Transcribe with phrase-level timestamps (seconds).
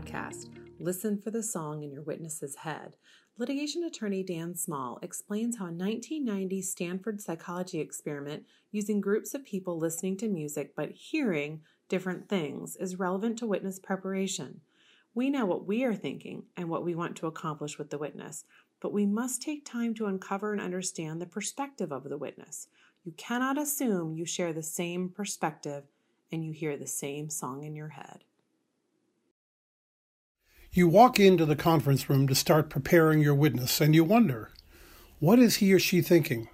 [0.00, 0.46] podcast,
[0.78, 2.96] Listen for the Song in Your Witness's Head,
[3.36, 9.78] litigation attorney Dan Small explains how a 1990 Stanford psychology experiment using groups of people
[9.78, 11.60] listening to music but hearing
[11.90, 14.62] different things is relevant to witness preparation.
[15.14, 18.44] We know what we are thinking and what we want to accomplish with the witness,
[18.80, 22.68] but we must take time to uncover and understand the perspective of the witness.
[23.04, 25.84] You cannot assume you share the same perspective
[26.32, 28.24] and you hear the same song in your head.
[30.72, 34.50] You walk into the conference room to start preparing your witness and you wonder,
[35.18, 36.48] what is he or she thinking?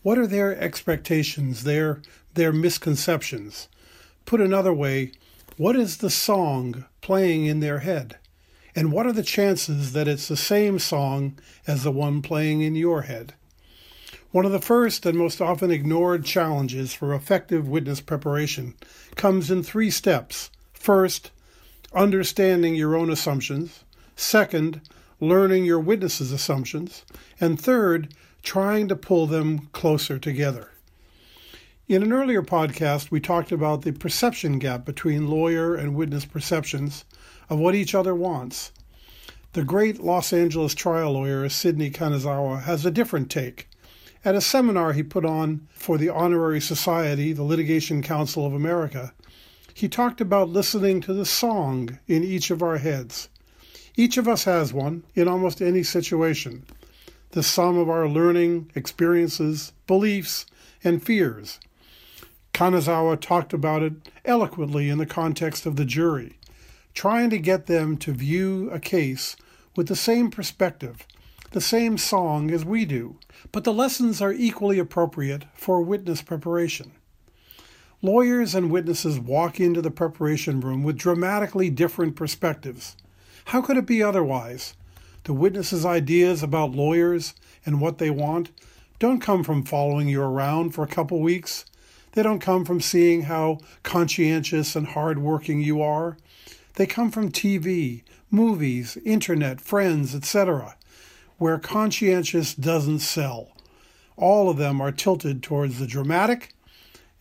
[0.00, 2.00] What are their expectations, their
[2.32, 3.68] their misconceptions?
[4.24, 5.12] Put another way,
[5.58, 8.16] what is the song playing in their head?
[8.74, 12.76] And what are the chances that it's the same song as the one playing in
[12.76, 13.34] your head?
[14.30, 18.74] One of the first and most often ignored challenges for effective witness preparation
[19.16, 20.48] comes in three steps.
[20.72, 21.30] First,
[21.92, 23.84] understanding your own assumptions.
[24.16, 24.80] Second,
[25.20, 27.04] learning your witness's assumptions.
[27.40, 30.70] And third, trying to pull them closer together.
[31.88, 37.04] In an earlier podcast, we talked about the perception gap between lawyer and witness perceptions
[37.48, 38.70] of what each other wants.
[39.54, 43.68] The great Los Angeles trial lawyer Sidney Kanazawa has a different take.
[44.24, 49.12] At a seminar he put on for the Honorary Society, the Litigation Council of America,
[49.80, 53.30] he talked about listening to the song in each of our heads.
[53.96, 56.66] Each of us has one in almost any situation,
[57.30, 60.44] the sum of our learning, experiences, beliefs,
[60.84, 61.60] and fears.
[62.52, 63.94] Kanazawa talked about it
[64.26, 66.36] eloquently in the context of the jury,
[66.92, 69.34] trying to get them to view a case
[69.76, 71.06] with the same perspective,
[71.52, 73.16] the same song as we do.
[73.50, 76.92] But the lessons are equally appropriate for witness preparation.
[78.02, 82.96] Lawyers and witnesses walk into the preparation room with dramatically different perspectives.
[83.46, 84.72] How could it be otherwise?
[85.24, 87.34] The witnesses' ideas about lawyers
[87.66, 88.52] and what they want
[88.98, 91.66] don't come from following you around for a couple weeks.
[92.12, 96.16] They don't come from seeing how conscientious and hardworking you are.
[96.76, 100.74] They come from TV, movies, internet, friends, etc.,
[101.36, 103.48] where conscientious doesn't sell.
[104.16, 106.54] All of them are tilted towards the dramatic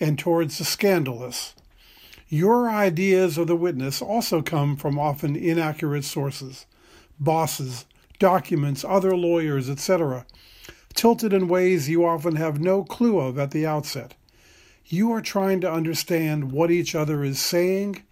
[0.00, 1.54] and towards the scandalous.
[2.28, 6.66] Your ideas of the witness also come from often inaccurate sources,
[7.18, 7.86] bosses,
[8.18, 10.26] documents, other lawyers, etc.,
[10.94, 14.14] tilted in ways you often have no clue of at the outset.
[14.86, 18.02] You are trying to understand what each other is saying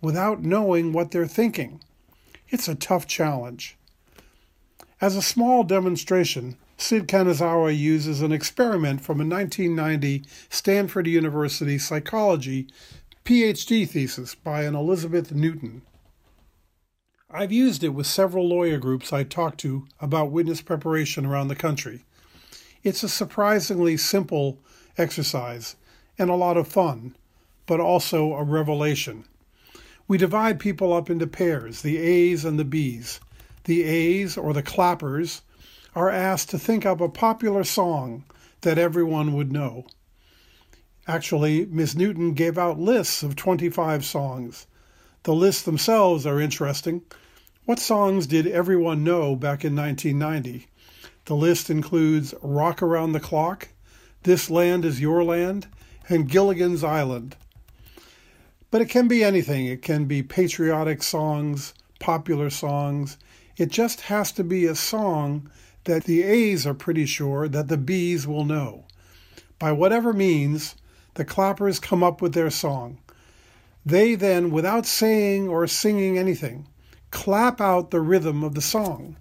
[0.00, 1.80] without knowing what they're thinking.
[2.48, 3.76] It's a tough challenge.
[5.00, 12.68] As a small demonstration, Sid Kanazawa uses an experiment from a 1990 Stanford University psychology
[13.24, 15.82] PhD thesis by an Elizabeth Newton.
[17.28, 21.56] I've used it with several lawyer groups I talk to about witness preparation around the
[21.56, 22.04] country.
[22.84, 24.60] It's a surprisingly simple
[24.96, 25.74] exercise
[26.16, 27.16] and a lot of fun,
[27.66, 29.24] but also a revelation.
[30.06, 33.18] We divide people up into pairs, the A's and the B's.
[33.64, 35.42] The A's, or the clappers,
[35.98, 38.22] are asked to think up a popular song
[38.60, 39.84] that everyone would know.
[41.08, 41.96] Actually, Ms.
[41.96, 44.68] Newton gave out lists of 25 songs.
[45.24, 47.02] The lists themselves are interesting.
[47.64, 50.68] What songs did everyone know back in 1990?
[51.24, 53.66] The list includes Rock Around the Clock,
[54.22, 55.66] This Land Is Your Land,
[56.08, 57.34] and Gilligan's Island.
[58.70, 59.66] But it can be anything.
[59.66, 63.18] It can be patriotic songs, popular songs.
[63.56, 65.50] It just has to be a song
[65.88, 68.84] that the A's are pretty sure that the B's will know.
[69.58, 70.76] By whatever means,
[71.14, 72.98] the clappers come up with their song.
[73.86, 76.68] They then, without saying or singing anything,
[77.10, 79.16] clap out the rhythm of the song.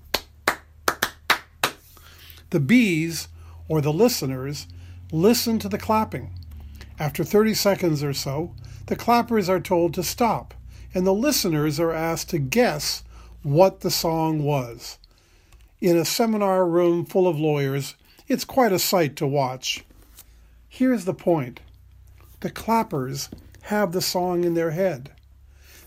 [2.49, 3.29] The B's,
[3.69, 4.67] or the listeners,
[5.09, 6.33] listen to the clapping.
[6.99, 8.53] After 30 seconds or so,
[8.87, 10.53] the clappers are told to stop,
[10.93, 13.05] and the listeners are asked to guess
[13.41, 14.97] what the song was
[15.79, 17.95] in a seminar room full of lawyers,
[18.27, 19.83] it's quite a sight to watch.
[20.67, 21.59] Here's the point
[22.39, 23.29] the clappers
[23.63, 25.11] have the song in their head.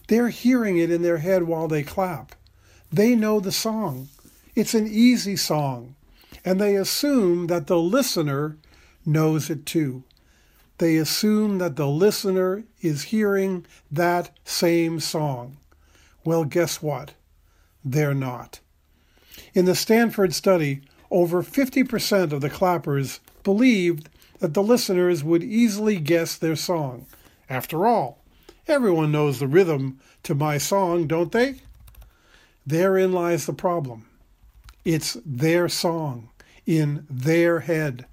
[0.09, 2.35] They're hearing it in their head while they clap.
[2.93, 4.09] They know the song.
[4.57, 5.95] It's an easy song,
[6.45, 8.57] and they assume that the listener
[9.07, 10.03] knows it too.
[10.79, 15.59] They assume that the listener is hearing that same song.
[16.25, 17.15] Well, guess what?
[17.85, 18.61] They're not.
[19.55, 24.09] In the Stanford study, over 50% of the clappers believed
[24.39, 27.07] that the listeners would easily guess their song.
[27.49, 28.19] After all,
[28.69, 31.57] everyone knows the rhythm to my song, don't they?
[32.67, 34.07] Therein lies the problem.
[34.85, 36.31] It's their song
[36.67, 38.07] in their head.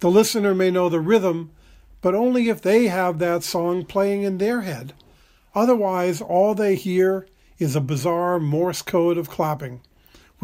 [0.00, 1.50] The listener may know the rhythm,
[2.00, 4.92] but only if they have that song playing in their head.
[5.54, 7.26] Otherwise, all they hear
[7.58, 9.80] is a bizarre Morse code of clapping,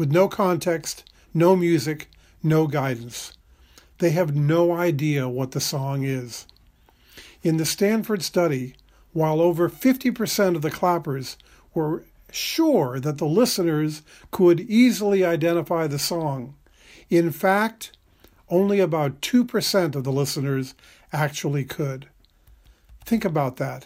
[0.01, 2.09] with no context, no music,
[2.41, 3.33] no guidance.
[3.99, 6.47] They have no idea what the song is.
[7.43, 8.73] In the Stanford study,
[9.13, 11.37] while over 50% of the clappers
[11.75, 14.01] were sure that the listeners
[14.31, 16.55] could easily identify the song,
[17.11, 17.91] in fact,
[18.49, 20.73] only about 2% of the listeners
[21.13, 22.07] actually could.
[23.05, 23.85] Think about that.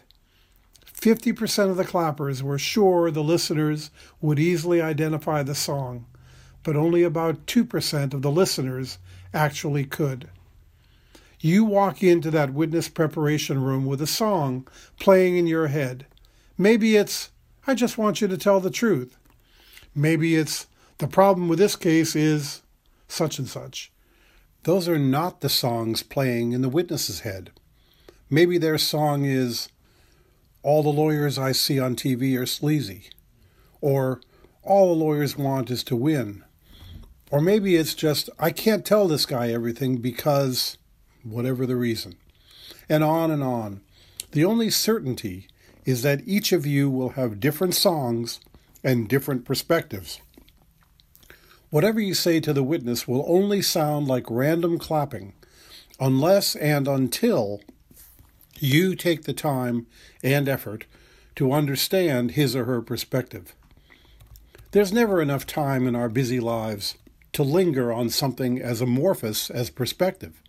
[1.05, 3.91] 50% of the clappers were sure the listeners
[4.21, 6.07] would easily identify the song,
[6.63, 8.97] but only about 2% of the listeners
[9.31, 10.29] actually could.
[11.39, 14.67] You walk into that witness preparation room with a song
[14.99, 16.07] playing in your head.
[16.57, 17.29] Maybe it's,
[17.67, 19.15] I just want you to tell the truth.
[19.93, 20.65] Maybe it's,
[20.97, 22.63] the problem with this case is
[23.07, 23.91] such and such.
[24.63, 27.51] Those are not the songs playing in the witness's head.
[28.27, 29.69] Maybe their song is,
[30.65, 33.11] all the lawyers I see on TV are sleazy.
[33.81, 34.19] Or
[34.63, 36.43] all the lawyers want is to win.
[37.29, 40.79] Or maybe it's just, I can't tell this guy everything because
[41.23, 42.15] whatever the reason.
[42.89, 43.81] And on and on.
[44.31, 45.47] The only certainty
[45.85, 48.39] is that each of you will have different songs
[48.83, 50.19] and different perspectives.
[51.69, 55.33] Whatever you say to the witness will only sound like random clapping
[55.99, 57.61] unless and until
[58.59, 59.87] you take the time
[60.23, 60.85] and effort
[61.35, 63.53] to understand his or her perspective.
[64.71, 66.95] There's never enough time in our busy lives
[67.33, 70.41] to linger on something as amorphous as perspective.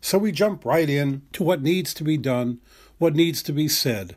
[0.00, 2.60] So we jump right in to what needs to be done,
[2.98, 4.16] what needs to be said.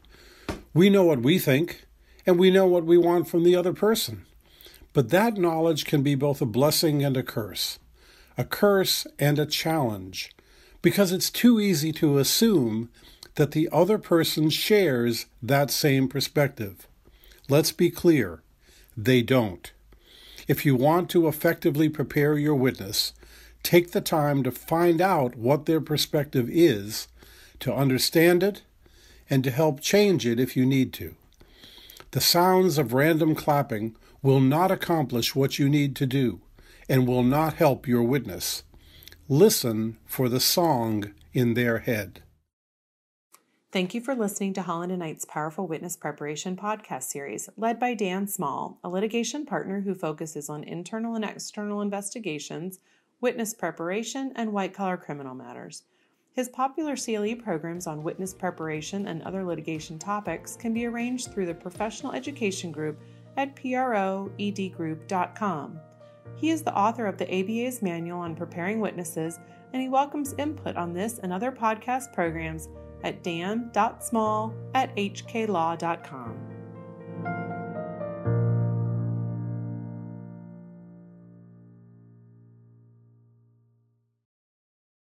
[0.73, 1.85] We know what we think,
[2.25, 4.25] and we know what we want from the other person.
[4.94, 7.79] But that knowledge can be both a blessing and a curse,
[8.38, 10.34] a curse and a challenge,
[10.85, 12.89] because it's too easy to assume
[13.33, 16.87] that the other person shares that same perspective.
[17.49, 18.43] Let's be clear,
[18.95, 19.71] they don't.
[20.47, 23.13] If you want to effectively prepare your witness,
[23.63, 27.07] take the time to find out what their perspective is,
[27.61, 28.61] to understand it,
[29.27, 31.15] and to help change it if you need to.
[32.11, 36.41] The sounds of random clapping will not accomplish what you need to do
[36.88, 38.61] and will not help your witness.
[39.27, 42.22] Listen for the song in their head.
[43.72, 47.95] Thank you for listening to Holland and Knight's Powerful Witness Preparation podcast series, led by
[47.95, 52.80] Dan Small, a litigation partner who focuses on internal and external investigations,
[53.19, 55.81] witness preparation, and white collar criminal matters.
[56.31, 61.48] His popular CLE programs on witness preparation and other litigation topics can be arranged through
[61.48, 63.00] the professional education group
[63.38, 65.80] at proedgroup.com.
[66.36, 69.39] He is the author of the ABA's Manual on Preparing Witnesses,
[69.74, 72.69] and he welcomes input on this and other podcast programs
[73.04, 76.54] at dan.small at hklaw.com.